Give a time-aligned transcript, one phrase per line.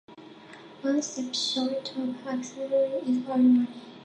[0.81, 3.67] One step short of autocephaly is "autonomy".